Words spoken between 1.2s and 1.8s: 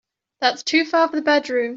bedroom.